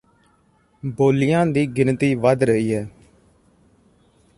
[0.97, 2.87] ਬੋਲਿਆਂ ਦੀ ਗਿਣਤੀ ਵੱਧ ਰਹੀ ਹੈ